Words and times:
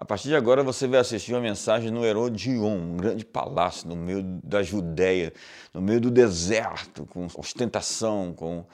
A 0.00 0.04
partir 0.06 0.28
de 0.28 0.34
agora 0.34 0.62
você 0.62 0.88
vai 0.88 0.98
assistir 0.98 1.34
uma 1.34 1.42
mensagem 1.42 1.90
no 1.90 2.02
Herodion, 2.02 2.74
um 2.74 2.96
grande 2.96 3.22
palácio 3.22 3.86
no 3.86 3.94
meio 3.94 4.22
da 4.42 4.62
Judéia, 4.62 5.30
no 5.74 5.82
meio 5.82 6.00
do 6.00 6.10
deserto, 6.10 7.04
com 7.04 7.26
ostentação, 7.36 8.32
com 8.32 8.64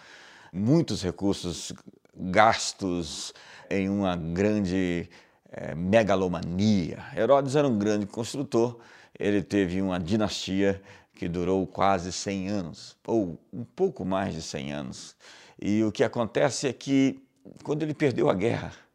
muitos 0.52 1.02
recursos 1.02 1.72
gastos 2.14 3.34
em 3.68 3.88
uma 3.88 4.14
grande 4.14 5.10
é, 5.50 5.74
megalomania. 5.74 6.98
Herodes 7.16 7.56
era 7.56 7.66
um 7.66 7.76
grande 7.76 8.06
construtor, 8.06 8.78
ele 9.18 9.42
teve 9.42 9.82
uma 9.82 9.98
dinastia 9.98 10.80
que 11.12 11.28
durou 11.28 11.66
quase 11.66 12.12
100 12.12 12.48
anos, 12.50 12.96
ou 13.04 13.36
um 13.52 13.64
pouco 13.64 14.04
mais 14.04 14.32
de 14.32 14.42
100 14.42 14.72
anos. 14.72 15.16
E 15.60 15.82
o 15.82 15.90
que 15.90 16.04
acontece 16.04 16.68
é 16.68 16.72
que, 16.72 17.20
quando 17.64 17.82
ele 17.82 17.94
perdeu 17.94 18.30
a 18.30 18.34
guerra, 18.34 18.85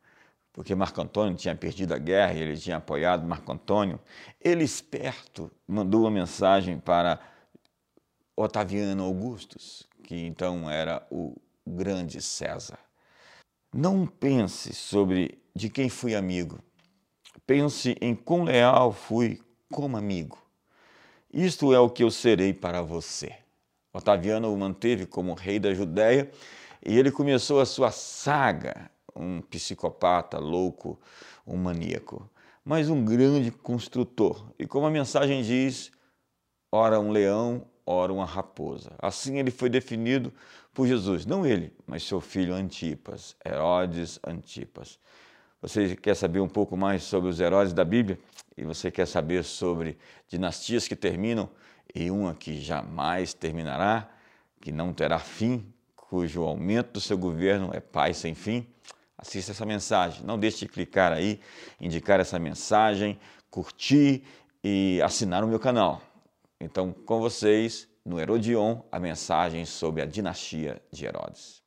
porque 0.54 0.76
Marco 0.76 1.02
Antônio 1.02 1.36
tinha 1.36 1.56
perdido 1.56 1.94
a 1.94 1.98
guerra 1.98 2.34
e 2.34 2.42
ele 2.42 2.58
tinha 2.58 2.78
apoiado 2.78 3.26
Marco 3.26 3.52
Antônio, 3.52 4.00
ele, 4.40 4.64
esperto, 4.64 5.50
mandou 5.68 6.02
uma 6.02 6.12
mensagem 6.12 6.80
para 6.80 7.20
Otaviano 8.36 9.04
Augustus, 9.04 9.88
que 10.04 10.16
então 10.16 10.70
era 10.70 11.06
o 11.10 11.36
grande 11.66 12.22
César. 12.22 12.80
Não 13.74 14.06
pense 14.06 14.74
sobre 14.74 15.42
de 15.56 15.70
quem 15.70 15.90
fui 15.90 16.14
amigo. 16.14 16.60
Pense 17.48 17.96
em 18.02 18.14
quão 18.14 18.44
leal 18.44 18.92
fui 18.92 19.42
como 19.72 19.96
amigo. 19.96 20.38
Isto 21.34 21.74
é 21.74 21.80
o 21.80 21.90
que 21.90 22.04
eu 22.04 22.12
serei 22.12 22.54
para 22.54 22.82
você. 22.82 23.34
Otaviano 23.94 24.54
o 24.54 24.58
manteve 24.58 25.06
como 25.06 25.34
rei 25.34 25.60
da 25.60 25.74
Judéia 25.74 26.30
e 26.86 26.98
ele 26.98 27.12
começou 27.12 27.62
a 27.62 27.66
sua 27.66 27.92
saga, 27.92 28.91
um 29.16 29.42
psicopata 29.42 30.38
louco, 30.40 31.00
um 31.46 31.58
maníaco, 31.58 32.30
mas 32.64 32.90
um 32.90 33.04
grande 33.04 33.52
construtor. 33.52 34.52
E 34.58 34.66
como 34.66 34.86
a 34.86 34.92
mensagem 34.92 35.42
diz, 35.42 35.92
ora 36.72 37.00
um 37.00 37.12
leão, 37.12 37.66
ora 37.86 38.14
uma 38.14 38.26
raposa. 38.26 38.94
Assim 39.00 39.38
ele 39.38 39.52
foi 39.52 39.70
definido 39.70 40.34
por 40.74 40.88
Jesus, 40.88 41.26
não 41.26 41.46
ele, 41.46 41.74
mas 41.86 42.04
seu 42.04 42.22
filho 42.22 42.54
Antipas, 42.54 43.36
Herodes 43.46 44.20
Antipas. 44.26 45.00
Você 45.62 45.96
quer 45.96 46.16
saber 46.16 46.40
um 46.40 46.48
pouco 46.48 46.76
mais 46.76 47.04
sobre 47.04 47.30
os 47.30 47.40
heróis 47.40 47.72
da 47.72 47.86
Bíblia? 47.86 48.18
E 48.58 48.64
você 48.64 48.90
quer 48.90 49.06
saber 49.06 49.44
sobre 49.44 49.98
dinastias 50.28 50.88
que 50.88 50.96
terminam 50.96 51.50
e 51.94 52.10
uma 52.10 52.34
que 52.34 52.60
jamais 52.60 53.34
terminará, 53.34 54.10
que 54.60 54.72
não 54.72 54.94
terá 54.94 55.20
fim, 55.20 55.72
cujo 55.96 56.44
aumento 56.44 56.94
do 56.94 57.02
seu 57.02 57.18
governo 57.18 57.70
é 57.74 57.80
paz 57.80 58.18
sem 58.18 58.34
fim? 58.34 58.68
Assista 59.22 59.52
essa 59.52 59.66
mensagem. 59.66 60.26
Não 60.26 60.38
deixe 60.38 60.60
de 60.60 60.68
clicar 60.68 61.14
aí, 61.14 61.40
indicar 61.80 62.20
essa 62.20 62.40
mensagem, 62.40 63.20
curtir 63.50 64.24
e 64.64 65.00
assinar 65.04 65.44
o 65.44 65.48
meu 65.48 65.60
canal. 65.60 66.02
Então, 66.60 66.92
com 66.92 67.20
vocês, 67.20 67.88
no 68.04 68.20
Herodion, 68.20 68.82
a 68.92 69.00
mensagem 69.00 69.64
sobre 69.66 70.02
a 70.02 70.06
dinastia 70.06 70.82
de 70.92 71.06
Herodes. 71.06 71.61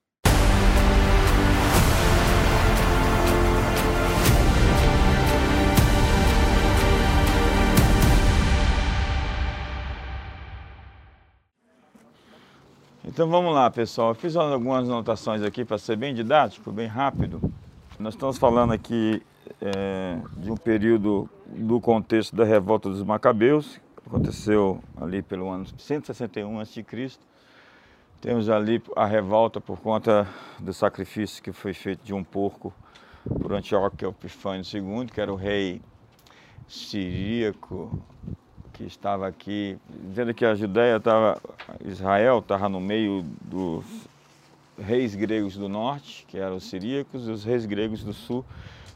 Então 13.07 13.29
vamos 13.29 13.55
lá, 13.55 13.71
pessoal. 13.71 14.09
Eu 14.09 14.15
fiz 14.15 14.35
algumas 14.35 14.89
anotações 14.89 15.43
aqui 15.43 15.63
para 15.63 15.77
ser 15.77 15.95
bem 15.95 16.15
didático, 16.15 16.73
bem 16.73 16.87
rápido. 16.87 17.39
Nós 17.99 18.15
estamos 18.15 18.39
falando 18.39 18.73
aqui 18.73 19.23
é, 19.61 20.19
de 20.39 20.51
um 20.51 20.57
período 20.57 21.29
do 21.47 21.79
contexto 21.83 22.35
da 22.35 22.45
revolta 22.45 22.89
dos 22.89 23.03
Macabeus, 23.03 23.79
que 23.95 24.09
aconteceu 24.09 24.83
ali 24.97 25.21
pelo 25.21 25.51
ano 25.51 25.67
161 25.77 26.61
a.C. 26.61 26.83
Temos 28.23 28.49
ali 28.49 28.83
a 28.97 29.05
revolta 29.05 29.61
por 29.61 29.81
conta 29.81 30.27
do 30.59 30.73
sacrifício 30.73 31.43
que 31.43 31.53
foi 31.53 31.75
feito 31.75 32.03
de 32.03 32.15
um 32.15 32.25
porco 32.25 32.73
por 33.39 33.53
Antíoco 33.53 34.03
Epifânio 34.03 34.65
II, 34.65 35.07
que 35.13 35.21
era 35.21 35.31
o 35.31 35.37
rei 35.37 35.83
siríaco 36.67 38.03
que 38.75 38.85
estava 38.85 39.27
aqui, 39.27 39.79
dizendo 39.89 40.35
que 40.35 40.45
a 40.45 40.55
Judéia 40.55 40.97
estava, 40.97 41.41
Israel 41.85 42.41
estava 42.41 42.69
no 42.69 42.81
meio 42.81 43.25
dos 43.41 43.85
reis 44.79 45.15
gregos 45.15 45.57
do 45.57 45.69
norte, 45.69 46.27
que 46.29 46.37
eram 46.37 46.57
os 46.57 46.65
siríacos, 46.65 47.27
e 47.29 47.31
os 47.31 47.45
reis 47.45 47.65
gregos 47.65 48.03
do 48.03 48.13
sul, 48.13 48.45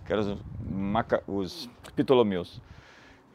que 0.05 0.12
eram 0.12 0.22
os, 0.22 0.38
Maca, 0.69 1.22
os 1.27 1.71
Ptolomeus. 1.94 2.61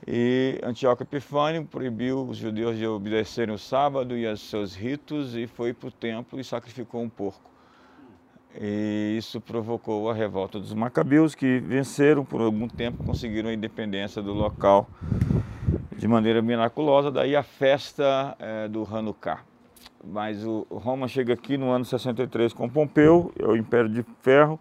E 0.05 0.59
Antíoco 0.61 1.03
Epifânio 1.03 1.63
proibiu 1.63 2.27
os 2.27 2.35
judeus 2.35 2.77
de 2.77 2.85
obedecerem 2.85 3.55
o 3.55 3.57
sábado 3.57 4.17
e 4.17 4.27
os 4.27 4.41
seus 4.41 4.75
ritos 4.75 5.33
e 5.33 5.47
foi 5.47 5.73
para 5.73 5.87
o 5.87 5.91
templo 5.91 6.37
e 6.41 6.43
sacrificou 6.43 7.01
um 7.01 7.07
porco. 7.07 7.49
E 8.59 9.15
isso 9.17 9.39
provocou 9.39 10.11
a 10.11 10.13
revolta 10.13 10.59
dos 10.59 10.73
macabeus, 10.73 11.33
que 11.33 11.59
venceram 11.59 12.25
por 12.25 12.41
algum 12.41 12.67
tempo, 12.67 13.01
conseguiram 13.03 13.49
a 13.49 13.53
independência 13.53 14.21
do 14.21 14.33
local 14.33 14.89
de 15.97 16.07
maneira 16.07 16.41
miraculosa, 16.41 17.11
daí 17.11 17.35
a 17.35 17.43
festa 17.43 18.35
é, 18.39 18.67
do 18.67 18.83
Hanukkah. 18.83 19.41
Mas 20.03 20.45
o 20.45 20.65
Roma 20.69 21.07
chega 21.07 21.33
aqui 21.33 21.57
no 21.57 21.69
ano 21.69 21.85
63 21.85 22.53
com 22.53 22.67
Pompeu, 22.69 23.31
é 23.39 23.45
o 23.45 23.55
Império 23.55 23.89
de 23.89 24.03
Ferro, 24.21 24.59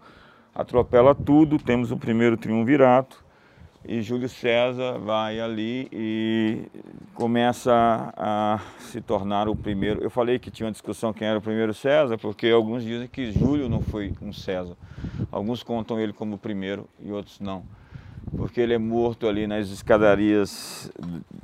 atropela 0.55 1.13
tudo, 1.13 1.57
temos 1.57 1.91
o 1.91 1.97
primeiro 1.97 2.37
triunvirato, 2.37 3.23
e 3.85 4.01
Júlio 4.01 4.29
César 4.29 4.97
vai 4.97 5.41
ali 5.41 5.89
e 5.91 6.65
começa 7.13 8.13
a, 8.15 8.61
se 8.79 9.01
tornar 9.01 9.49
o 9.49 9.55
primeiro. 9.55 10.01
Eu 10.01 10.09
falei 10.09 10.39
que 10.39 10.49
tinha 10.49 10.67
uma 10.67 10.71
discussão 10.71 11.11
quem 11.11 11.27
era 11.27 11.37
o 11.37 11.41
primeiro 11.41 11.73
César, 11.73 12.17
porque 12.17 12.47
alguns 12.47 12.83
dizem 12.83 13.09
que 13.09 13.31
Júlio 13.33 13.67
não 13.67 13.81
foi 13.81 14.13
um 14.21 14.31
César. 14.31 14.77
Alguns 15.29 15.63
contam 15.63 15.99
ele 15.99 16.13
como 16.13 16.35
o 16.35 16.37
primeiro 16.37 16.87
e 17.01 17.11
outros 17.11 17.41
não 17.41 17.63
porque 18.35 18.61
ele 18.61 18.73
é 18.73 18.77
morto 18.77 19.27
ali 19.27 19.47
nas 19.47 19.69
escadarias 19.69 20.91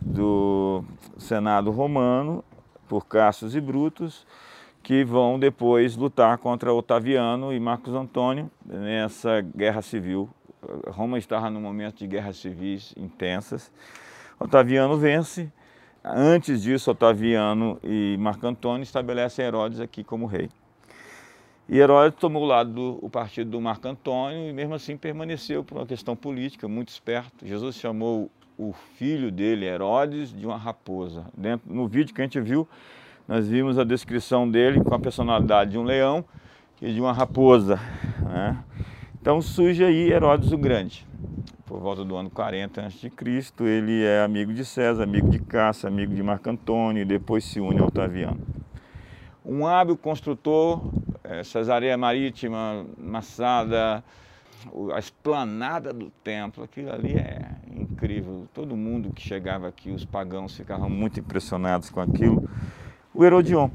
do 0.01 0.83
Senado 1.17 1.71
romano 1.71 2.43
por 2.87 3.05
Cassius 3.05 3.55
e 3.55 3.61
Brutus, 3.61 4.25
que 4.81 5.03
vão 5.03 5.39
depois 5.39 5.95
lutar 5.95 6.37
contra 6.39 6.73
Otaviano 6.73 7.53
e 7.53 7.59
Marcos 7.59 7.93
Antônio 7.93 8.49
nessa 8.65 9.41
guerra 9.41 9.81
civil. 9.81 10.29
Roma 10.87 11.17
estava 11.17 11.49
num 11.49 11.61
momento 11.61 11.99
de 11.99 12.07
guerras 12.07 12.37
civis 12.37 12.93
intensas. 12.97 13.71
Otaviano 14.39 14.97
vence. 14.97 15.51
Antes 16.03 16.63
disso, 16.63 16.91
Otaviano 16.91 17.77
e 17.83 18.17
Marco 18.19 18.47
Antônio 18.47 18.83
estabelecem 18.83 19.45
Herodes 19.45 19.79
aqui 19.79 20.03
como 20.03 20.25
rei. 20.25 20.49
E 21.71 21.77
Herodes 21.77 22.19
tomou 22.19 22.41
o 22.41 22.45
lado 22.47 22.71
do 22.71 22.99
o 22.99 23.09
partido 23.11 23.51
do 23.51 23.61
Marco 23.61 23.87
Antônio 23.87 24.49
e 24.49 24.51
mesmo 24.51 24.73
assim 24.73 24.97
permaneceu 24.97 25.63
por 25.63 25.77
uma 25.77 25.85
questão 25.85 26.15
política, 26.15 26.67
muito 26.67 26.89
esperto. 26.89 27.45
Jesus 27.45 27.75
chamou 27.75 28.31
o 28.57 28.73
filho 28.97 29.31
dele, 29.31 29.67
Herodes, 29.67 30.33
de 30.33 30.47
uma 30.47 30.57
raposa. 30.57 31.25
Dentro, 31.37 31.71
no 31.71 31.87
vídeo 31.87 32.15
que 32.15 32.21
a 32.21 32.23
gente 32.23 32.41
viu, 32.41 32.67
nós 33.27 33.47
vimos 33.47 33.77
a 33.77 33.83
descrição 33.83 34.49
dele 34.49 34.83
com 34.83 34.95
a 34.95 34.99
personalidade 34.99 35.69
de 35.69 35.77
um 35.77 35.83
leão 35.83 36.25
e 36.81 36.91
de 36.91 36.99
uma 36.99 37.13
raposa. 37.13 37.79
Né? 38.19 38.57
Então 39.21 39.39
surge 39.39 39.83
aí 39.83 40.11
Herodes 40.11 40.51
o 40.51 40.57
Grande. 40.57 41.07
Por 41.67 41.79
volta 41.79 42.03
do 42.03 42.15
ano 42.15 42.31
40 42.31 42.81
a.C., 42.81 43.11
ele 43.59 44.03
é 44.03 44.23
amigo 44.23 44.51
de 44.51 44.65
César, 44.65 45.03
amigo 45.03 45.29
de 45.29 45.37
Cássio, 45.37 45.87
amigo 45.87 46.15
de 46.15 46.23
Marco 46.23 46.49
Antônio 46.49 47.03
e 47.03 47.05
depois 47.05 47.43
se 47.43 47.59
une 47.59 47.79
ao 47.79 47.89
Otaviano. 47.89 48.41
Um 49.45 49.67
hábil 49.67 49.95
construtor 49.95 50.81
é, 51.23 51.43
Cesareia 51.43 51.97
Marítima, 51.97 52.85
Massada, 52.97 54.03
a 54.93 54.99
esplanada 54.99 55.93
do 55.93 56.09
templo, 56.23 56.63
aquilo 56.63 56.91
ali 56.91 57.13
é 57.13 57.45
incrível. 57.75 58.47
Todo 58.53 58.75
mundo 58.75 59.11
que 59.13 59.21
chegava 59.21 59.67
aqui, 59.67 59.91
os 59.91 60.05
pagãos 60.05 60.55
ficavam 60.55 60.89
muito 60.89 61.19
impressionados 61.19 61.89
com 61.89 62.01
aquilo. 62.01 62.49
O 63.13 63.23
Herodion. 63.23 63.69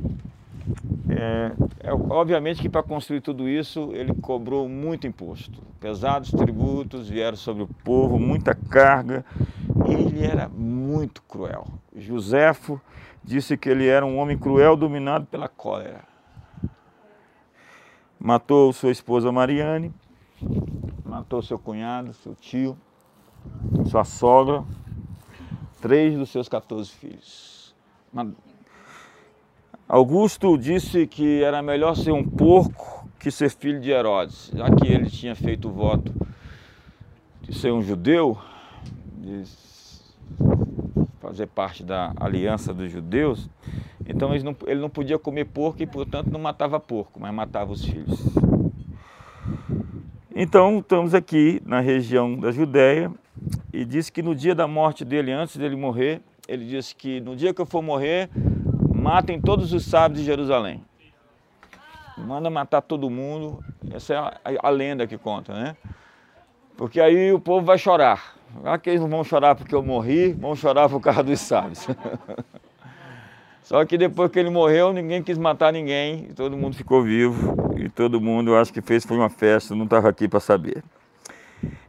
É, 1.08 1.52
é, 1.80 1.92
obviamente 1.92 2.62
que 2.62 2.68
para 2.70 2.82
construir 2.82 3.20
tudo 3.20 3.46
isso 3.46 3.90
ele 3.92 4.14
cobrou 4.14 4.68
muito 4.68 5.06
imposto. 5.06 5.62
Pesados 5.78 6.30
tributos 6.30 7.08
vieram 7.08 7.36
sobre 7.36 7.62
o 7.62 7.68
povo, 7.84 8.18
muita 8.18 8.54
carga. 8.54 9.24
E 9.86 9.92
ele 9.92 10.24
era 10.24 10.48
muito 10.48 11.22
cruel. 11.22 11.66
Joséfo 11.94 12.80
disse 13.22 13.56
que 13.56 13.68
ele 13.68 13.86
era 13.86 14.04
um 14.04 14.18
homem 14.18 14.38
cruel 14.38 14.76
dominado 14.76 15.26
pela 15.26 15.48
cólera 15.48 16.13
matou 18.24 18.72
sua 18.72 18.90
esposa 18.90 19.30
Mariane, 19.30 19.92
matou 21.04 21.42
seu 21.42 21.58
cunhado, 21.58 22.14
seu 22.14 22.34
tio, 22.34 22.74
sua 23.84 24.02
sogra, 24.02 24.64
três 25.82 26.16
dos 26.16 26.30
seus 26.30 26.48
14 26.48 26.90
filhos. 26.90 27.74
Augusto 29.86 30.56
disse 30.56 31.06
que 31.06 31.42
era 31.42 31.62
melhor 31.62 31.94
ser 31.94 32.12
um 32.12 32.24
porco 32.24 33.06
que 33.18 33.30
ser 33.30 33.50
filho 33.50 33.78
de 33.78 33.90
Herodes, 33.90 34.50
já 34.54 34.70
que 34.70 34.86
ele 34.90 35.10
tinha 35.10 35.36
feito 35.36 35.68
o 35.68 35.72
voto 35.72 36.10
de 37.42 37.54
ser 37.54 37.74
um 37.74 37.82
judeu, 37.82 38.38
de 39.18 39.44
fazer 41.20 41.46
parte 41.48 41.84
da 41.84 42.14
aliança 42.16 42.72
dos 42.72 42.90
judeus, 42.90 43.50
então 44.06 44.34
ele 44.34 44.44
não, 44.44 44.56
ele 44.66 44.80
não 44.80 44.90
podia 44.90 45.18
comer 45.18 45.46
porco 45.46 45.82
e, 45.82 45.86
portanto, 45.86 46.30
não 46.30 46.40
matava 46.40 46.78
porco, 46.78 47.18
mas 47.20 47.32
matava 47.32 47.72
os 47.72 47.84
filhos. 47.84 48.20
Então, 50.34 50.78
estamos 50.78 51.14
aqui 51.14 51.62
na 51.64 51.80
região 51.80 52.36
da 52.38 52.50
Judéia 52.50 53.10
e 53.72 53.84
diz 53.84 54.10
que 54.10 54.22
no 54.22 54.34
dia 54.34 54.54
da 54.54 54.66
morte 54.66 55.04
dele, 55.04 55.32
antes 55.32 55.56
dele 55.56 55.76
morrer, 55.76 56.20
ele 56.48 56.66
disse 56.66 56.94
que 56.94 57.20
no 57.20 57.36
dia 57.36 57.54
que 57.54 57.60
eu 57.60 57.66
for 57.66 57.82
morrer, 57.82 58.28
matem 58.92 59.40
todos 59.40 59.72
os 59.72 59.84
sábios 59.84 60.20
de 60.20 60.26
Jerusalém. 60.26 60.84
Manda 62.18 62.50
matar 62.50 62.82
todo 62.82 63.08
mundo. 63.10 63.62
Essa 63.92 64.14
é 64.14 64.16
a, 64.16 64.40
a, 64.44 64.68
a 64.68 64.70
lenda 64.70 65.06
que 65.06 65.18
conta, 65.18 65.52
né? 65.52 65.76
Porque 66.76 67.00
aí 67.00 67.32
o 67.32 67.40
povo 67.40 67.64
vai 67.64 67.78
chorar. 67.78 68.34
Ah, 68.64 68.78
que 68.78 68.90
eles 68.90 69.00
não 69.00 69.08
vão 69.08 69.24
chorar 69.24 69.54
porque 69.54 69.74
eu 69.74 69.82
morri, 69.82 70.32
vão 70.32 70.54
chorar 70.54 70.88
por 70.88 71.00
causa 71.00 71.22
dos 71.22 71.40
sábios. 71.40 71.86
Só 73.64 73.82
que 73.86 73.96
depois 73.96 74.30
que 74.30 74.38
ele 74.38 74.50
morreu, 74.50 74.92
ninguém 74.92 75.22
quis 75.22 75.38
matar 75.38 75.72
ninguém, 75.72 76.28
todo 76.36 76.54
mundo 76.54 76.76
ficou 76.76 77.02
vivo 77.02 77.56
e 77.78 77.88
todo 77.88 78.20
mundo, 78.20 78.50
eu 78.50 78.58
acho 78.58 78.70
que 78.70 78.82
fez 78.82 79.06
foi 79.06 79.16
uma 79.16 79.30
festa, 79.30 79.74
não 79.74 79.84
estava 79.86 80.06
aqui 80.06 80.28
para 80.28 80.38
saber. 80.38 80.84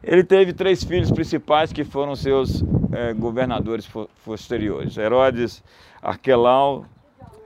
Ele 0.02 0.24
teve 0.24 0.54
três 0.54 0.86
filhos 0.86 1.12
principais 1.12 1.74
que 1.74 1.84
foram 1.84 2.16
seus 2.16 2.64
é, 2.94 3.14
governadores 3.14 3.90
posteriores. 4.24 4.96
Herodes 4.96 5.62
Arquelau, 6.02 6.86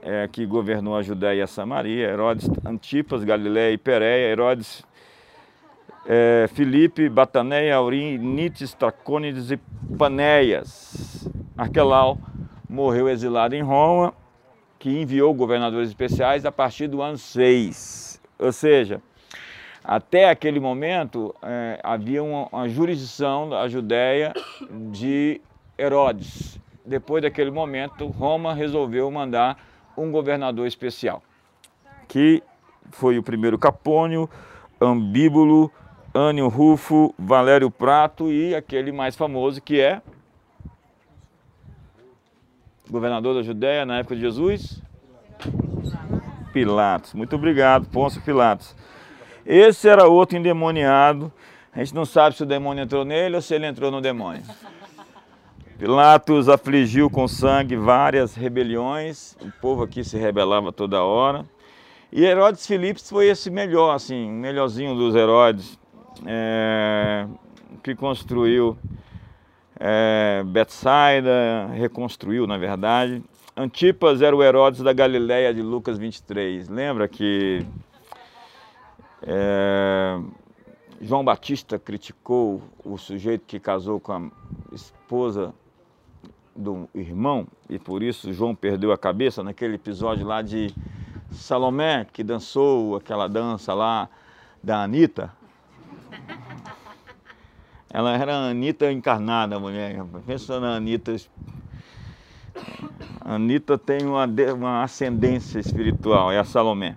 é, 0.00 0.28
que 0.28 0.46
governou 0.46 0.96
a 0.96 1.02
Judéia 1.02 1.40
e 1.40 1.42
a 1.42 1.48
Samaria, 1.48 2.06
Herodes 2.06 2.48
Antipas, 2.64 3.24
Galiléia 3.24 3.72
e 3.72 3.78
Pérea, 3.78 4.30
Herodes 4.30 4.84
é, 6.06 6.48
Filipe, 6.54 7.08
Bataneia, 7.08 7.74
Aurim, 7.74 8.16
Nites, 8.16 8.74
Tracônides 8.74 9.50
e 9.50 9.56
Panéias. 9.98 11.28
Arquelau 11.58 12.16
morreu 12.70 13.08
exilado 13.08 13.56
em 13.56 13.62
Roma, 13.62 14.14
que 14.78 14.88
enviou 14.88 15.34
governadores 15.34 15.88
especiais 15.88 16.46
a 16.46 16.52
partir 16.52 16.86
do 16.86 17.02
ano 17.02 17.18
6. 17.18 18.20
Ou 18.38 18.52
seja, 18.52 19.02
até 19.82 20.30
aquele 20.30 20.60
momento, 20.60 21.34
é, 21.42 21.80
havia 21.82 22.22
uma, 22.22 22.46
uma, 22.46 22.68
jurisdição 22.68 23.48
da 23.48 23.66
Judéia 23.66 24.32
de 24.92 25.40
Herodes. 25.76 26.60
Depois 26.86 27.22
daquele 27.22 27.50
momento, 27.50 28.06
Roma 28.06 28.54
resolveu 28.54 29.10
mandar 29.10 29.58
um 29.96 30.10
governador 30.12 30.66
especial, 30.66 31.22
que 32.06 32.42
foi 32.92 33.18
o 33.18 33.22
primeiro 33.22 33.58
Capônio, 33.58 34.30
Ambíbulo, 34.80 35.70
Ânio 36.14 36.48
Rufo, 36.48 37.12
Valério 37.18 37.70
Prato 37.70 38.30
e 38.30 38.54
aquele 38.54 38.92
mais 38.92 39.16
famoso 39.16 39.60
que 39.60 39.80
é 39.80 40.00
governador 42.90 43.34
da 43.34 43.42
Judéia 43.42 43.86
na 43.86 43.98
época 43.98 44.14
de 44.16 44.20
Jesus? 44.20 44.82
Pilatos. 46.52 47.14
Muito 47.14 47.36
obrigado, 47.36 47.86
Pôncio 47.88 48.20
Pilatos. 48.22 48.74
Esse 49.46 49.88
era 49.88 50.06
outro 50.06 50.36
endemoniado. 50.36 51.32
A 51.72 51.78
gente 51.78 51.94
não 51.94 52.04
sabe 52.04 52.36
se 52.36 52.42
o 52.42 52.46
demônio 52.46 52.82
entrou 52.82 53.04
nele 53.04 53.36
ou 53.36 53.42
se 53.42 53.54
ele 53.54 53.66
entrou 53.66 53.90
no 53.90 54.00
demônio. 54.00 54.42
Pilatos 55.78 56.48
afligiu 56.48 57.08
com 57.08 57.26
sangue 57.26 57.76
várias 57.76 58.34
rebeliões. 58.34 59.36
O 59.40 59.50
povo 59.60 59.84
aqui 59.84 60.04
se 60.04 60.18
rebelava 60.18 60.72
toda 60.72 61.02
hora. 61.02 61.46
E 62.12 62.24
Herodes 62.24 62.66
Filipos 62.66 63.08
foi 63.08 63.28
esse 63.28 63.50
melhor, 63.50 63.94
assim, 63.94 64.30
melhorzinho 64.30 64.96
dos 64.96 65.14
Herodes, 65.14 65.78
é, 66.26 67.24
que 67.84 67.94
construiu 67.94 68.76
é, 69.80 70.42
Betsaida, 70.44 71.68
reconstruiu, 71.72 72.46
na 72.46 72.58
verdade. 72.58 73.22
Antipas 73.56 74.20
era 74.20 74.36
o 74.36 74.42
Herodes 74.42 74.82
da 74.82 74.92
Galileia 74.92 75.54
de 75.54 75.62
Lucas 75.62 75.96
23. 75.96 76.68
Lembra 76.68 77.08
que 77.08 77.66
é, 79.22 80.20
João 81.00 81.24
Batista 81.24 81.78
criticou 81.78 82.62
o 82.84 82.98
sujeito 82.98 83.44
que 83.46 83.58
casou 83.58 83.98
com 83.98 84.12
a 84.12 84.30
esposa 84.72 85.54
do 86.54 86.86
irmão 86.94 87.46
e 87.68 87.78
por 87.78 88.02
isso 88.02 88.32
João 88.34 88.54
perdeu 88.54 88.92
a 88.92 88.98
cabeça 88.98 89.42
naquele 89.42 89.76
episódio 89.76 90.26
lá 90.26 90.42
de 90.42 90.74
Salomé, 91.30 92.06
que 92.12 92.22
dançou 92.22 92.96
aquela 92.96 93.28
dança 93.28 93.72
lá 93.72 94.10
da 94.62 94.82
Anitta. 94.82 95.32
Ela 97.92 98.16
era 98.16 98.34
a 98.34 98.50
Anitta 98.50 98.90
encarnada, 98.92 99.56
a 99.56 99.60
mulher. 99.60 100.04
Pensa 100.26 100.60
na 100.60 100.76
Anitta. 100.76 101.16
A 103.20 103.34
Anitta 103.34 103.76
tem 103.76 104.06
uma, 104.06 104.26
uma 104.54 104.82
ascendência 104.82 105.58
espiritual, 105.58 106.30
é 106.30 106.38
a 106.38 106.44
Salomé. 106.44 106.96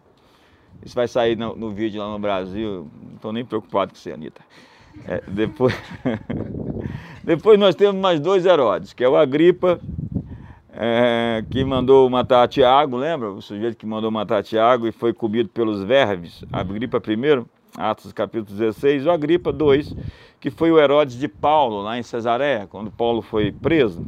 Isso 0.86 0.94
vai 0.94 1.08
sair 1.08 1.36
no, 1.36 1.56
no 1.56 1.72
vídeo 1.72 2.02
lá 2.02 2.12
no 2.12 2.20
Brasil. 2.20 2.88
Não 3.02 3.16
estou 3.16 3.34
nem 3.34 3.44
preocupado 3.44 3.92
com 3.92 3.98
você, 3.98 4.12
Anitta. 4.12 4.42
É, 5.08 5.22
depois... 5.28 5.74
depois 7.24 7.60
nós 7.60 7.74
temos 7.74 8.00
mais 8.00 8.20
dois 8.20 8.46
Herodes, 8.46 8.94
que 8.94 9.04
é 9.04 9.10
o 9.10 9.16
Agripa, 9.16 9.80
é, 10.72 11.44
que 11.50 11.64
mandou 11.64 12.10
matar 12.10 12.48
Tiago, 12.48 12.98
lembra? 12.98 13.32
O 13.32 13.42
sujeito 13.42 13.78
que 13.78 13.86
mandou 13.86 14.12
matar 14.12 14.44
Tiago 14.44 14.88
e 14.88 14.92
foi 14.92 15.14
comido 15.14 15.50
pelos 15.50 15.84
vermes. 15.84 16.44
Agripa 16.52 17.02
I, 17.08 17.46
Atos 17.78 18.14
capítulo 18.14 18.58
16, 18.58 19.08
o 19.08 19.12
Agripa 19.12 19.50
II, 19.50 19.98
que 20.40 20.52
foi 20.52 20.72
o 20.72 20.80
Herodes 20.80 21.18
de 21.18 21.28
Paulo, 21.28 21.82
lá 21.82 21.98
em 21.98 22.04
Cesareia, 22.04 22.68
quando 22.68 22.92
Paulo 22.92 23.22
foi 23.22 23.52
preso. 23.52 24.06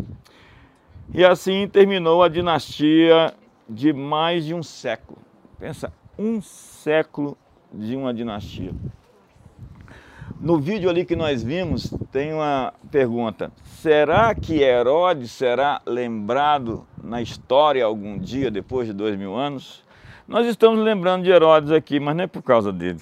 E 1.13 1.25
assim 1.25 1.67
terminou 1.67 2.21
a 2.21 2.29
dinastia 2.29 3.33
de 3.67 3.91
mais 3.91 4.45
de 4.45 4.53
um 4.53 4.61
século. 4.61 5.17
Pensa, 5.59 5.91
um 6.17 6.41
século 6.41 7.37
de 7.73 7.95
uma 7.95 8.13
dinastia. 8.13 8.71
No 10.39 10.59
vídeo 10.59 10.89
ali 10.89 11.05
que 11.05 11.15
nós 11.15 11.41
vimos, 11.41 11.91
tem 12.11 12.33
uma 12.33 12.73
pergunta: 12.91 13.51
será 13.63 14.35
que 14.35 14.61
Herodes 14.61 15.31
será 15.31 15.81
lembrado 15.85 16.85
na 17.03 17.21
história 17.21 17.83
algum 17.83 18.17
dia 18.17 18.51
depois 18.51 18.85
de 18.87 18.93
dois 18.93 19.17
mil 19.17 19.35
anos? 19.35 19.83
Nós 20.27 20.45
estamos 20.45 20.79
lembrando 20.83 21.23
de 21.23 21.31
Herodes 21.31 21.71
aqui, 21.71 21.99
mas 21.99 22.15
não 22.15 22.25
é 22.25 22.27
por 22.27 22.43
causa 22.43 22.71
dele. 22.71 22.99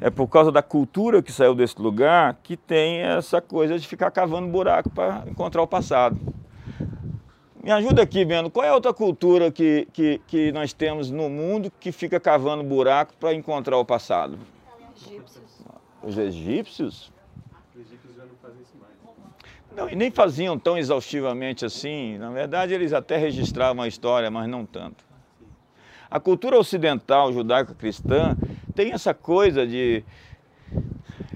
É 0.00 0.08
por 0.08 0.26
causa 0.28 0.50
da 0.50 0.62
cultura 0.62 1.22
que 1.22 1.30
saiu 1.30 1.54
desse 1.54 1.80
lugar 1.80 2.38
que 2.42 2.56
tem 2.56 3.00
essa 3.00 3.40
coisa 3.40 3.78
de 3.78 3.86
ficar 3.86 4.10
cavando 4.10 4.48
buraco 4.48 4.88
para 4.88 5.24
encontrar 5.26 5.62
o 5.62 5.66
passado. 5.66 6.18
Me 7.62 7.70
ajuda 7.70 8.00
aqui 8.00 8.24
vendo, 8.24 8.48
qual 8.50 8.64
é 8.64 8.70
a 8.70 8.74
outra 8.74 8.94
cultura 8.94 9.50
que, 9.52 9.86
que, 9.92 10.18
que 10.26 10.50
nós 10.52 10.72
temos 10.72 11.10
no 11.10 11.28
mundo 11.28 11.70
que 11.78 11.92
fica 11.92 12.18
cavando 12.18 12.64
buraco 12.64 13.12
para 13.20 13.34
encontrar 13.34 13.76
o 13.76 13.84
passado? 13.84 14.38
Egípcios. 14.96 15.42
Os 16.02 16.16
egípcios? 16.16 17.12
Os 17.74 17.80
egípcios 17.82 18.16
já 18.16 18.24
não 18.24 18.34
fazem 18.40 18.62
isso 18.62 18.72
mais. 18.80 18.92
Não, 19.76 19.90
e 19.90 19.94
nem 19.94 20.10
faziam 20.10 20.58
tão 20.58 20.78
exaustivamente 20.78 21.66
assim. 21.66 22.16
Na 22.16 22.30
verdade, 22.30 22.72
eles 22.72 22.94
até 22.94 23.18
registravam 23.18 23.82
a 23.82 23.88
história, 23.88 24.30
mas 24.30 24.48
não 24.48 24.64
tanto. 24.64 25.04
A 26.10 26.18
cultura 26.18 26.58
ocidental 26.58 27.30
judaico-cristã 27.30 28.36
tem 28.80 28.92
essa 28.92 29.12
coisa 29.12 29.66
de 29.66 30.02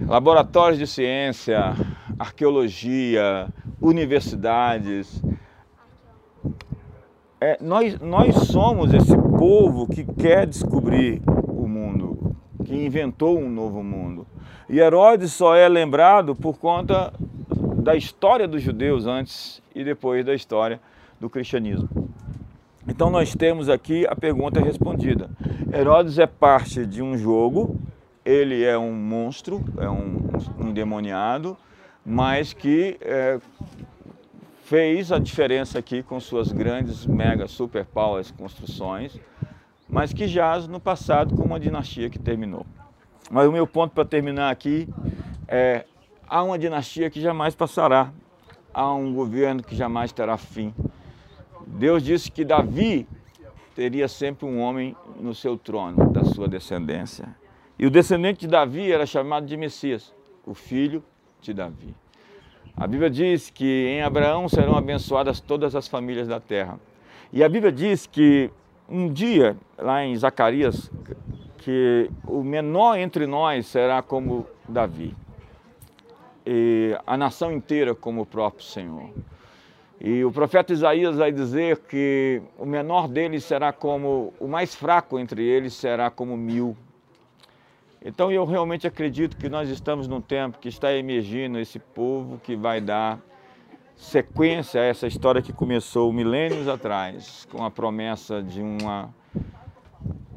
laboratórios 0.00 0.78
de 0.78 0.86
ciência, 0.86 1.74
arqueologia, 2.18 3.48
universidades, 3.82 5.22
é, 7.38 7.58
nós, 7.60 8.00
nós 8.00 8.34
somos 8.46 8.94
esse 8.94 9.14
povo 9.14 9.86
que 9.86 10.06
quer 10.14 10.46
descobrir 10.46 11.20
o 11.46 11.68
mundo, 11.68 12.34
que 12.64 12.74
inventou 12.74 13.38
um 13.38 13.50
novo 13.50 13.82
mundo. 13.82 14.26
E 14.66 14.78
Herodes 14.78 15.30
só 15.30 15.54
é 15.54 15.68
lembrado 15.68 16.34
por 16.34 16.56
conta 16.56 17.12
da 17.76 17.94
história 17.94 18.48
dos 18.48 18.62
judeus 18.62 19.06
antes 19.06 19.62
e 19.74 19.84
depois 19.84 20.24
da 20.24 20.34
história 20.34 20.80
do 21.20 21.28
cristianismo. 21.28 21.90
Então 22.86 23.08
nós 23.08 23.34
temos 23.34 23.68
aqui 23.68 24.06
a 24.06 24.14
pergunta 24.14 24.60
respondida. 24.60 25.30
Herodes 25.72 26.18
é 26.18 26.26
parte 26.26 26.84
de 26.84 27.02
um 27.02 27.16
jogo, 27.16 27.80
ele 28.24 28.62
é 28.62 28.76
um 28.76 28.92
monstro, 28.92 29.64
é 29.78 29.88
um, 29.88 30.18
um 30.58 30.72
demoniado, 30.72 31.56
mas 32.04 32.52
que 32.52 32.98
é, 33.00 33.40
fez 34.64 35.10
a 35.10 35.18
diferença 35.18 35.78
aqui 35.78 36.02
com 36.02 36.20
suas 36.20 36.52
grandes, 36.52 37.06
mega, 37.06 37.48
super 37.48 37.86
powers 37.86 38.30
construções, 38.30 39.18
mas 39.88 40.12
que 40.12 40.26
jaz 40.26 40.68
no 40.68 40.78
passado 40.78 41.34
como 41.34 41.48
uma 41.48 41.60
dinastia 41.60 42.10
que 42.10 42.18
terminou. 42.18 42.66
Mas 43.30 43.48
o 43.48 43.52
meu 43.52 43.66
ponto 43.66 43.94
para 43.94 44.04
terminar 44.04 44.50
aqui 44.50 44.86
é, 45.48 45.86
há 46.28 46.42
uma 46.42 46.58
dinastia 46.58 47.08
que 47.08 47.20
jamais 47.20 47.54
passará, 47.54 48.12
há 48.72 48.92
um 48.92 49.14
governo 49.14 49.62
que 49.62 49.74
jamais 49.74 50.12
terá 50.12 50.36
fim. 50.36 50.74
Deus 51.74 52.04
disse 52.04 52.30
que 52.30 52.44
Davi 52.44 53.04
teria 53.74 54.06
sempre 54.06 54.46
um 54.46 54.60
homem 54.60 54.96
no 55.18 55.34
seu 55.34 55.58
trono, 55.58 56.08
da 56.12 56.22
sua 56.22 56.46
descendência. 56.46 57.34
E 57.76 57.84
o 57.84 57.90
descendente 57.90 58.40
de 58.40 58.46
Davi 58.46 58.92
era 58.92 59.04
chamado 59.04 59.44
de 59.44 59.56
Messias, 59.56 60.14
o 60.46 60.54
filho 60.54 61.02
de 61.40 61.52
Davi. 61.52 61.92
A 62.76 62.86
Bíblia 62.86 63.10
diz 63.10 63.50
que 63.50 63.88
em 63.88 64.02
Abraão 64.02 64.48
serão 64.48 64.76
abençoadas 64.76 65.40
todas 65.40 65.74
as 65.74 65.88
famílias 65.88 66.28
da 66.28 66.38
terra. 66.38 66.78
E 67.32 67.42
a 67.42 67.48
Bíblia 67.48 67.72
diz 67.72 68.06
que 68.06 68.52
um 68.88 69.12
dia, 69.12 69.56
lá 69.76 70.04
em 70.04 70.14
Zacarias, 70.14 70.88
que 71.58 72.08
o 72.24 72.44
menor 72.44 72.96
entre 72.98 73.26
nós 73.26 73.66
será 73.66 74.00
como 74.00 74.46
Davi. 74.68 75.12
E 76.46 76.96
a 77.04 77.16
nação 77.16 77.50
inteira 77.50 77.96
como 77.96 78.22
o 78.22 78.26
próprio 78.26 78.64
Senhor. 78.64 79.10
E 80.06 80.22
o 80.22 80.30
profeta 80.30 80.70
Isaías 80.70 81.16
vai 81.16 81.32
dizer 81.32 81.78
que 81.88 82.42
o 82.58 82.66
menor 82.66 83.08
deles 83.08 83.42
será 83.42 83.72
como, 83.72 84.34
o 84.38 84.46
mais 84.46 84.74
fraco 84.74 85.18
entre 85.18 85.42
eles 85.42 85.72
será 85.72 86.10
como 86.10 86.36
mil. 86.36 86.76
Então 88.04 88.30
eu 88.30 88.44
realmente 88.44 88.86
acredito 88.86 89.34
que 89.34 89.48
nós 89.48 89.70
estamos 89.70 90.06
num 90.06 90.20
tempo 90.20 90.58
que 90.58 90.68
está 90.68 90.92
emergindo 90.92 91.58
esse 91.58 91.78
povo 91.78 92.38
que 92.38 92.54
vai 92.54 92.82
dar 92.82 93.18
sequência 93.96 94.78
a 94.78 94.84
essa 94.84 95.06
história 95.06 95.40
que 95.40 95.54
começou 95.54 96.12
milênios 96.12 96.68
atrás, 96.68 97.48
com 97.50 97.64
a 97.64 97.70
promessa 97.70 98.42
de 98.42 98.60
uma, 98.60 99.08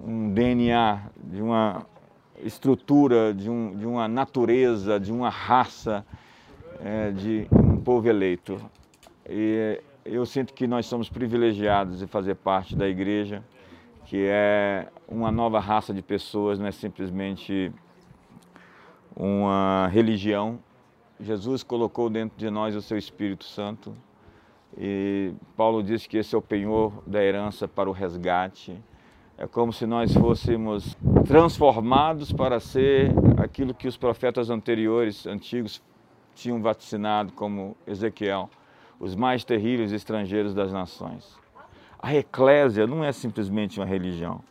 um 0.02 0.30
DNA, 0.34 1.02
de 1.22 1.42
uma 1.42 1.86
estrutura, 2.42 3.34
de, 3.34 3.50
um, 3.50 3.76
de 3.76 3.86
uma 3.86 4.08
natureza, 4.08 4.98
de 4.98 5.12
uma 5.12 5.30
raça, 5.30 6.06
é, 6.82 7.12
de 7.12 7.50
um 7.52 7.76
povo 7.76 8.08
eleito. 8.08 8.58
E 9.30 9.82
eu 10.06 10.26
sinto 10.26 10.54
que 10.54 10.66
nós 10.66 10.86
somos 10.86 11.10
privilegiados 11.10 12.00
de 12.00 12.08
fazer 12.08 12.36
parte 12.36 12.76
da 12.76 12.88
igreja, 12.88 13.44
que 14.06 14.26
é 14.26 14.88
uma 15.06 15.30
nova 15.32 15.60
raça 15.60 15.94
de 15.94 16.02
pessoas, 16.02 16.58
não 16.58 16.68
é 16.68 16.72
simplesmente 16.72 17.72
uma 19.14 19.90
religião. 19.92 20.60
Jesus 21.20 21.62
colocou 21.62 22.10
dentro 22.10 22.38
de 22.38 22.50
nós 22.50 22.74
o 22.74 22.82
seu 22.82 22.98
Espírito 22.98 23.44
Santo 23.44 23.94
e 24.78 25.34
Paulo 25.58 25.84
disse 25.84 26.08
que 26.08 26.18
esse 26.18 26.34
é 26.34 26.38
o 26.38 26.42
penhor 26.42 27.04
da 27.06 27.22
herança 27.22 27.68
para 27.68 27.90
o 27.90 27.94
resgate. 27.94 28.80
É 29.38 29.46
como 29.46 29.74
se 29.74 29.86
nós 29.86 30.14
fôssemos 30.14 30.96
transformados 31.26 32.32
para 32.32 32.60
ser 32.60 33.12
aquilo 33.38 33.74
que 33.74 33.88
os 33.88 33.98
profetas 33.98 34.50
anteriores, 34.50 35.28
antigos, 35.28 35.82
tinham 36.34 36.62
vacinado, 36.62 37.34
como 37.34 37.76
Ezequiel 37.86 38.50
os 39.00 39.16
mais 39.16 39.44
terríveis 39.44 39.92
estrangeiros 39.92 40.54
das 40.54 40.72
nações. 40.72 41.38
A 42.00 42.16
eclésia 42.16 42.86
não 42.86 43.04
é 43.04 43.12
simplesmente 43.12 43.80
uma 43.80 43.86
religião. 43.86 44.42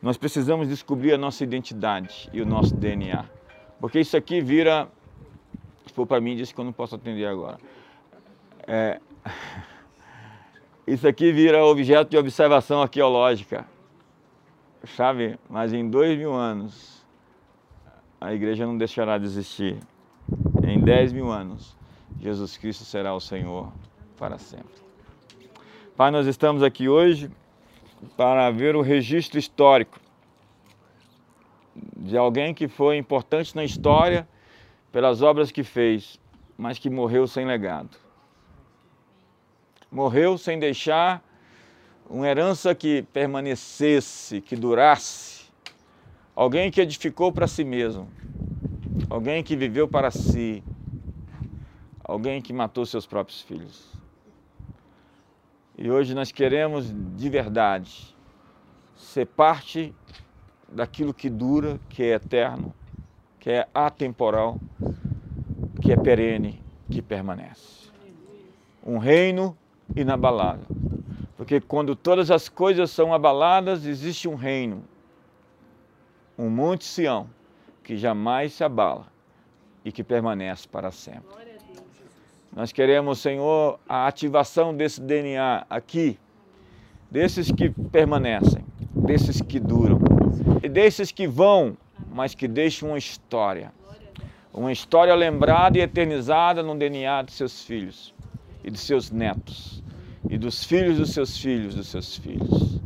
Nós 0.00 0.16
precisamos 0.16 0.68
descobrir 0.68 1.14
a 1.14 1.18
nossa 1.18 1.44
identidade 1.44 2.28
e 2.32 2.40
o 2.40 2.46
nosso 2.46 2.74
DNA. 2.74 3.24
Porque 3.80 4.00
isso 4.00 4.16
aqui 4.16 4.40
vira. 4.40 4.88
Se 5.86 6.06
para 6.06 6.20
mim, 6.20 6.34
disse 6.36 6.54
que 6.54 6.60
eu 6.60 6.64
não 6.64 6.72
posso 6.72 6.94
atender 6.94 7.26
agora. 7.26 7.58
É, 8.66 9.00
isso 10.86 11.06
aqui 11.06 11.32
vira 11.32 11.64
objeto 11.64 12.10
de 12.10 12.16
observação 12.16 12.82
arqueológica. 12.82 13.66
Sabe? 14.96 15.38
Mas 15.48 15.72
em 15.72 15.88
dois 15.88 16.18
mil 16.18 16.34
anos, 16.34 17.04
a 18.20 18.34
igreja 18.34 18.66
não 18.66 18.76
deixará 18.76 19.16
de 19.16 19.24
existir. 19.24 19.78
Em 20.66 20.80
dez 20.80 21.12
mil 21.12 21.30
anos, 21.30 21.76
Jesus 22.20 22.56
Cristo 22.56 22.84
será 22.84 23.14
o 23.14 23.20
Senhor 23.20 23.72
para 24.18 24.38
sempre. 24.38 24.82
Pai, 25.96 26.10
nós 26.10 26.26
estamos 26.26 26.62
aqui 26.62 26.88
hoje 26.88 27.30
para 28.16 28.50
ver 28.50 28.76
o 28.76 28.82
registro 28.82 29.38
histórico 29.38 30.00
de 31.96 32.16
alguém 32.16 32.54
que 32.54 32.68
foi 32.68 32.96
importante 32.96 33.54
na 33.56 33.64
história 33.64 34.28
pelas 34.92 35.22
obras 35.22 35.50
que 35.50 35.64
fez, 35.64 36.20
mas 36.56 36.78
que 36.78 36.88
morreu 36.88 37.26
sem 37.26 37.44
legado. 37.44 37.96
Morreu 39.90 40.36
sem 40.38 40.58
deixar 40.58 41.22
uma 42.08 42.26
herança 42.26 42.74
que 42.74 43.02
permanecesse, 43.12 44.40
que 44.40 44.54
durasse. 44.56 45.44
Alguém 46.34 46.70
que 46.70 46.80
edificou 46.80 47.32
para 47.32 47.46
si 47.46 47.64
mesmo. 47.64 48.08
Alguém 49.08 49.42
que 49.42 49.56
viveu 49.56 49.88
para 49.88 50.10
si. 50.10 50.62
Alguém 52.02 52.42
que 52.42 52.52
matou 52.52 52.84
seus 52.84 53.06
próprios 53.06 53.40
filhos. 53.40 53.92
E 55.76 55.90
hoje 55.90 56.14
nós 56.14 56.30
queremos 56.30 56.92
de 57.16 57.28
verdade 57.28 58.14
ser 58.94 59.26
parte 59.26 59.94
daquilo 60.68 61.12
que 61.12 61.28
dura, 61.28 61.80
que 61.88 62.02
é 62.02 62.14
eterno, 62.14 62.72
que 63.40 63.50
é 63.50 63.68
atemporal, 63.74 64.58
que 65.82 65.92
é 65.92 65.96
perene, 65.96 66.62
que 66.90 67.02
permanece. 67.02 67.90
Um 68.84 68.98
reino 68.98 69.56
inabalável. 69.96 70.66
Porque 71.36 71.60
quando 71.60 71.96
todas 71.96 72.30
as 72.30 72.48
coisas 72.48 72.90
são 72.90 73.12
abaladas, 73.12 73.84
existe 73.84 74.28
um 74.28 74.36
reino, 74.36 74.84
um 76.38 76.48
monte 76.48 76.84
Sião, 76.84 77.28
que 77.82 77.96
jamais 77.96 78.52
se 78.52 78.62
abala 78.62 79.06
e 79.84 79.90
que 79.90 80.04
permanece 80.04 80.68
para 80.68 80.90
sempre. 80.90 81.53
Nós 82.54 82.70
queremos, 82.70 83.18
Senhor, 83.18 83.80
a 83.88 84.06
ativação 84.06 84.72
desse 84.76 85.00
DNA 85.00 85.66
aqui, 85.68 86.16
desses 87.10 87.50
que 87.50 87.68
permanecem, 87.68 88.64
desses 88.94 89.40
que 89.40 89.58
duram, 89.58 89.98
e 90.62 90.68
desses 90.68 91.10
que 91.10 91.26
vão, 91.26 91.76
mas 92.12 92.32
que 92.32 92.46
deixam 92.46 92.90
uma 92.90 92.98
história. 92.98 93.72
Uma 94.52 94.70
história 94.70 95.12
lembrada 95.16 95.78
e 95.78 95.80
eternizada 95.80 96.62
no 96.62 96.76
DNA 96.76 97.22
de 97.22 97.32
seus 97.32 97.64
filhos 97.64 98.14
e 98.62 98.70
de 98.70 98.78
seus 98.78 99.10
netos, 99.10 99.82
e 100.30 100.38
dos 100.38 100.62
filhos 100.62 100.98
dos 100.98 101.12
seus 101.12 101.36
filhos, 101.36 101.74
dos 101.74 101.88
seus 101.88 102.16
filhos. 102.16 102.80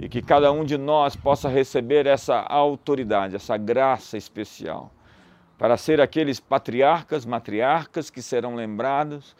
E 0.00 0.08
que 0.08 0.20
cada 0.20 0.50
um 0.50 0.64
de 0.64 0.76
nós 0.76 1.14
possa 1.14 1.48
receber 1.48 2.06
essa 2.06 2.40
autoridade, 2.40 3.36
essa 3.36 3.56
graça 3.56 4.18
especial 4.18 4.90
para 5.58 5.76
ser 5.76 6.00
aqueles 6.00 6.38
patriarcas, 6.38 7.24
matriarcas 7.24 8.10
que 8.10 8.20
serão 8.20 8.54
lembrados 8.54 9.34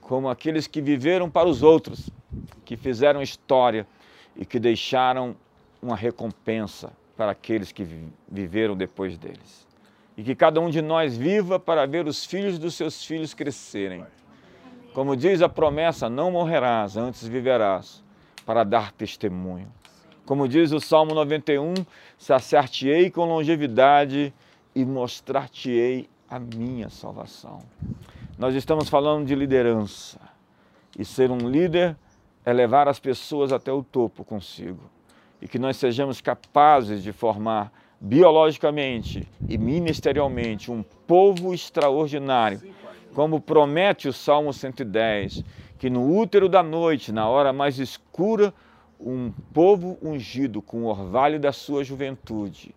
como 0.00 0.28
aqueles 0.28 0.66
que 0.66 0.80
viveram 0.80 1.30
para 1.30 1.48
os 1.48 1.62
outros, 1.62 2.10
que 2.64 2.76
fizeram 2.76 3.22
história 3.22 3.86
e 4.34 4.44
que 4.44 4.58
deixaram 4.58 5.36
uma 5.80 5.94
recompensa 5.94 6.92
para 7.16 7.32
aqueles 7.32 7.70
que 7.70 7.86
viveram 8.28 8.76
depois 8.76 9.16
deles. 9.16 9.66
E 10.16 10.22
que 10.22 10.34
cada 10.34 10.60
um 10.60 10.68
de 10.68 10.82
nós 10.82 11.16
viva 11.16 11.58
para 11.58 11.86
ver 11.86 12.06
os 12.06 12.24
filhos 12.24 12.58
dos 12.58 12.74
seus 12.74 13.04
filhos 13.04 13.34
crescerem. 13.34 14.04
Como 14.92 15.16
diz 15.16 15.40
a 15.40 15.48
promessa, 15.48 16.10
não 16.10 16.30
morrerás, 16.30 16.96
antes 16.96 17.26
viverás, 17.26 18.02
para 18.44 18.64
dar 18.64 18.90
testemunho. 18.92 19.72
Como 20.26 20.48
diz 20.48 20.72
o 20.72 20.80
Salmo 20.80 21.14
91, 21.14 21.74
saciar-te-ei 22.18 23.10
com 23.10 23.24
longevidade 23.24 24.34
e 24.74 24.84
mostrar-te-ei 24.84 26.08
a 26.28 26.38
minha 26.38 26.88
salvação. 26.88 27.60
Nós 28.38 28.54
estamos 28.54 28.88
falando 28.88 29.26
de 29.26 29.34
liderança. 29.34 30.20
E 30.98 31.04
ser 31.04 31.30
um 31.30 31.48
líder 31.48 31.96
é 32.44 32.52
levar 32.52 32.88
as 32.88 33.00
pessoas 33.00 33.52
até 33.52 33.72
o 33.72 33.82
topo 33.82 34.24
consigo. 34.24 34.82
E 35.42 35.48
que 35.48 35.58
nós 35.58 35.76
sejamos 35.76 36.20
capazes 36.20 37.02
de 37.02 37.12
formar 37.12 37.72
biologicamente 38.00 39.26
e 39.48 39.58
ministerialmente 39.58 40.70
um 40.70 40.82
povo 41.06 41.52
extraordinário, 41.52 42.62
como 43.14 43.40
promete 43.40 44.08
o 44.08 44.12
Salmo 44.12 44.52
110, 44.52 45.44
que 45.78 45.90
no 45.90 46.16
útero 46.16 46.48
da 46.48 46.62
noite, 46.62 47.12
na 47.12 47.28
hora 47.28 47.52
mais 47.52 47.78
escura, 47.78 48.54
um 48.98 49.32
povo 49.52 49.98
ungido 50.02 50.62
com 50.62 50.84
o 50.84 50.86
orvalho 50.86 51.38
da 51.38 51.52
sua 51.52 51.82
juventude 51.84 52.74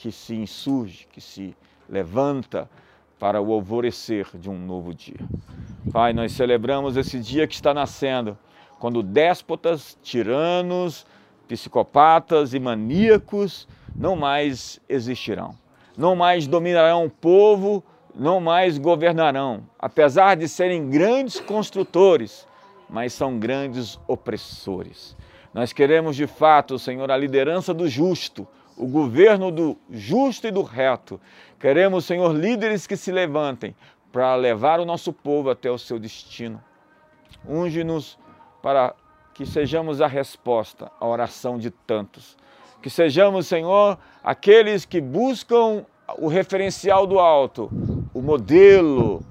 que 0.00 0.10
se 0.10 0.34
insurge, 0.34 1.06
que 1.12 1.20
se 1.20 1.54
levanta 1.86 2.68
para 3.18 3.38
o 3.38 3.52
alvorecer 3.52 4.26
de 4.32 4.48
um 4.48 4.58
novo 4.58 4.94
dia. 4.94 5.20
Pai, 5.92 6.14
nós 6.14 6.32
celebramos 6.32 6.96
esse 6.96 7.20
dia 7.20 7.46
que 7.46 7.54
está 7.54 7.74
nascendo, 7.74 8.36
quando 8.78 9.02
déspotas, 9.02 9.98
tiranos, 10.02 11.04
psicopatas 11.46 12.54
e 12.54 12.58
maníacos 12.58 13.68
não 13.94 14.16
mais 14.16 14.80
existirão. 14.88 15.54
Não 15.98 16.16
mais 16.16 16.46
dominarão 16.46 17.04
o 17.04 17.10
povo, 17.10 17.84
não 18.14 18.40
mais 18.40 18.78
governarão, 18.78 19.64
apesar 19.78 20.34
de 20.34 20.48
serem 20.48 20.88
grandes 20.88 21.38
construtores, 21.38 22.48
mas 22.88 23.12
são 23.12 23.38
grandes 23.38 24.00
opressores. 24.08 25.14
Nós 25.52 25.74
queremos 25.74 26.16
de 26.16 26.26
fato, 26.26 26.78
Senhor, 26.78 27.10
a 27.10 27.18
liderança 27.18 27.74
do 27.74 27.86
justo, 27.86 28.48
o 28.80 28.86
governo 28.86 29.50
do 29.50 29.76
justo 29.90 30.46
e 30.46 30.50
do 30.50 30.62
reto. 30.62 31.20
Queremos, 31.58 32.06
Senhor, 32.06 32.34
líderes 32.34 32.86
que 32.86 32.96
se 32.96 33.12
levantem 33.12 33.76
para 34.10 34.34
levar 34.34 34.80
o 34.80 34.86
nosso 34.86 35.12
povo 35.12 35.50
até 35.50 35.70
o 35.70 35.76
seu 35.76 35.98
destino. 35.98 36.62
Unge-nos 37.46 38.18
para 38.62 38.94
que 39.34 39.44
sejamos 39.44 40.00
a 40.00 40.06
resposta 40.06 40.90
à 40.98 41.06
oração 41.06 41.58
de 41.58 41.70
tantos. 41.70 42.38
Que 42.82 42.88
sejamos, 42.88 43.46
Senhor, 43.46 43.98
aqueles 44.24 44.86
que 44.86 45.00
buscam 45.00 45.84
o 46.16 46.26
referencial 46.26 47.06
do 47.06 47.18
alto, 47.18 47.70
o 48.14 48.22
modelo 48.22 49.22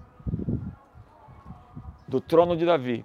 do 2.07 2.21
trono 2.21 2.55
de 2.55 2.65
Davi, 2.65 3.03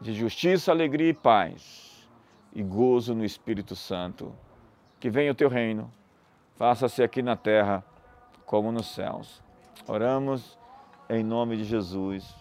de 0.00 0.12
justiça, 0.12 0.72
alegria 0.72 1.10
e 1.10 1.14
paz, 1.14 2.08
e 2.52 2.62
gozo 2.62 3.14
no 3.14 3.24
Espírito 3.24 3.76
Santo. 3.76 4.32
Que 4.98 5.10
venha 5.10 5.32
o 5.32 5.34
teu 5.34 5.48
reino, 5.48 5.90
faça-se 6.56 7.02
aqui 7.02 7.22
na 7.22 7.36
terra 7.36 7.84
como 8.44 8.72
nos 8.72 8.94
céus. 8.94 9.42
Oramos 9.86 10.58
em 11.08 11.22
nome 11.22 11.56
de 11.56 11.64
Jesus. 11.64 12.34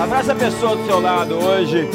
Abraça 0.00 0.32
a 0.32 0.34
pessoa 0.34 0.76
do 0.76 0.86
seu 0.86 0.98
lado 0.98 1.34
hoje 1.34 1.86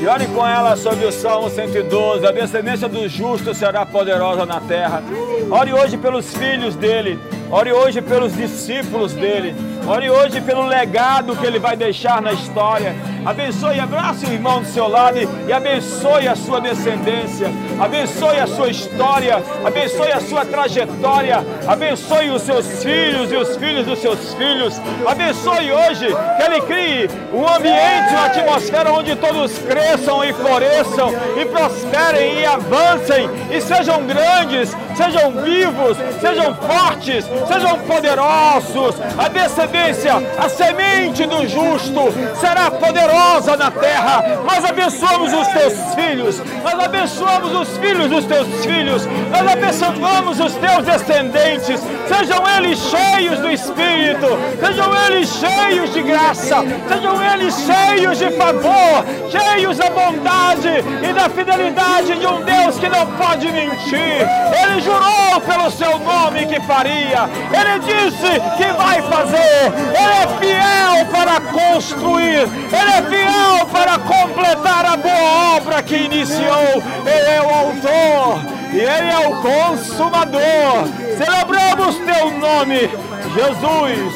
e 0.00 0.06
ore 0.06 0.24
com 0.28 0.46
ela 0.46 0.76
sobre 0.76 1.04
o 1.04 1.10
Salmo 1.10 1.50
112. 1.50 2.24
A 2.24 2.30
descendência 2.30 2.88
do 2.88 3.08
justo 3.08 3.52
será 3.52 3.84
poderosa 3.84 4.46
na 4.46 4.60
terra. 4.60 5.02
Ore 5.50 5.72
hoje 5.72 5.98
pelos 5.98 6.32
filhos 6.32 6.76
dele. 6.76 7.18
Ore 7.50 7.72
hoje 7.72 8.00
pelos 8.00 8.36
discípulos 8.36 9.14
dele. 9.14 9.52
Ore 9.84 10.08
hoje 10.08 10.40
pelo 10.40 10.64
legado 10.64 11.34
que 11.34 11.44
ele 11.44 11.58
vai 11.58 11.76
deixar 11.76 12.22
na 12.22 12.32
história. 12.32 12.94
Abençoe, 13.24 13.78
abrace 13.78 14.24
o 14.24 14.32
irmão 14.32 14.62
do 14.62 14.66
seu 14.66 14.88
lado 14.88 15.18
e 15.46 15.52
abençoe 15.52 16.26
a 16.26 16.34
sua 16.34 16.58
descendência. 16.58 17.48
Abençoe 17.78 18.38
a 18.38 18.46
sua 18.46 18.70
história. 18.70 19.42
Abençoe 19.64 20.10
a 20.10 20.20
sua 20.20 20.44
trajetória. 20.46 21.44
Abençoe 21.66 22.30
os 22.30 22.42
seus 22.42 22.82
filhos 22.82 23.30
e 23.30 23.36
os 23.36 23.56
filhos 23.58 23.84
dos 23.84 23.98
seus 23.98 24.32
filhos. 24.34 24.80
Abençoe 25.06 25.70
hoje 25.70 26.06
que 26.06 26.42
ele 26.42 26.60
crie 26.62 27.10
um 27.32 27.46
ambiente, 27.46 28.10
uma 28.12 28.26
atmosfera 28.26 28.90
onde 28.90 29.14
todos 29.16 29.58
cresçam 29.58 30.24
e 30.24 30.32
floresçam 30.32 31.12
e 31.38 31.44
prosperem 31.44 32.40
e 32.40 32.46
avancem 32.46 33.28
e 33.50 33.60
sejam 33.60 34.06
grandes, 34.06 34.74
sejam 34.96 35.32
vivos, 35.42 35.98
sejam 36.20 36.54
fortes, 36.54 37.26
sejam 37.46 37.78
poderosos. 37.80 38.96
A 39.18 39.28
descendência, 39.28 40.14
a 40.38 40.48
semente 40.48 41.26
do 41.26 41.46
justo 41.46 42.00
será 42.40 42.70
poderosa 42.70 43.09
na 43.56 43.70
terra. 43.70 44.22
Nós 44.44 44.64
abençoamos 44.64 45.32
os 45.32 45.48
teus 45.48 45.94
filhos, 45.94 46.42
nós 46.62 46.84
abençoamos 46.84 47.52
os 47.54 47.78
filhos 47.78 48.08
dos 48.08 48.24
teus 48.24 48.64
filhos, 48.64 49.06
nós 49.30 49.46
abençoamos 49.46 50.40
os 50.40 50.54
teus 50.54 50.84
descendentes. 50.84 51.80
Sejam 52.08 52.42
eles 52.56 52.78
cheios 52.78 53.38
do 53.38 53.50
Espírito, 53.50 54.26
sejam 54.60 55.06
eles 55.06 55.28
cheios 55.28 55.92
de 55.92 56.02
graça, 56.02 56.56
sejam 56.88 57.32
eles 57.32 57.54
cheios 57.54 58.18
de 58.18 58.30
favor, 58.32 59.04
cheios 59.30 59.76
da 59.78 59.90
bondade 59.90 60.84
e 61.02 61.12
da 61.12 61.28
fidelidade 61.28 62.18
de 62.18 62.26
um 62.26 62.42
Deus 62.42 62.78
que 62.78 62.88
não 62.88 63.06
pode 63.12 63.50
mentir. 63.50 64.26
Ele 64.62 64.80
jurou 64.80 65.40
pelo 65.46 65.70
seu 65.70 65.98
nome 65.98 66.46
que 66.46 66.60
faria, 66.62 67.28
ele 67.52 67.78
disse 67.80 68.40
que 68.56 68.72
vai 68.72 69.02
fazer, 69.02 69.72
ele 69.98 70.12
é 70.12 70.38
fiel 70.38 71.06
para 71.10 71.40
construir, 71.40 72.40
ele 72.40 72.90
é 72.96 72.99
fiel 73.04 73.66
para 73.72 73.98
completar 73.98 74.84
a 74.84 74.96
boa 74.96 75.56
obra 75.56 75.82
que 75.82 75.96
iniciou, 75.96 76.82
ele 77.06 77.30
é 77.30 77.42
o 77.42 77.48
autor 77.48 78.40
e 78.72 78.78
ele 78.78 79.10
é 79.10 79.28
o 79.28 79.42
consumador. 79.42 80.88
Celebramos 81.16 81.96
teu 81.96 82.30
nome, 82.38 82.90
Jesus, 83.34 84.14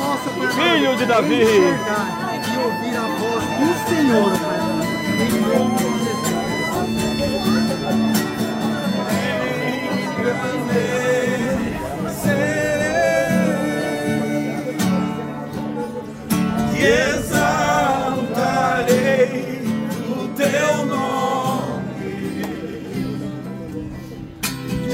filho 0.54 0.96
de 0.96 1.06
Davi. 1.06 1.44
Ouvir 2.64 2.96
a 2.96 3.06
voz 3.18 3.44
do 3.58 3.74
Senhor. 3.88 4.32
Em 5.16 5.30
nome 5.40 5.76
de 5.76 5.84
E 16.76 16.86
exaltarei 16.86 17.13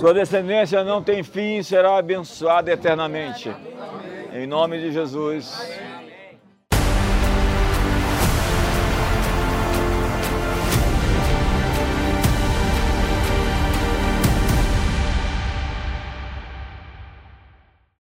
Sua 0.03 0.13
descendência 0.13 0.83
não 0.83 1.01
tem 1.01 1.23
fim 1.23 1.59
e 1.59 1.63
será 1.63 1.97
abençoada 1.97 2.69
eternamente. 2.69 3.49
Em 4.33 4.45
nome 4.45 4.77
de 4.77 4.91
Jesus. 4.91 5.72